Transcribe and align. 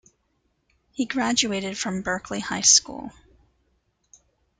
He 0.93 1.05
graduated 1.05 1.77
from 1.77 2.01
Berkeley 2.01 2.39
High 2.39 2.61
School. 2.63 3.11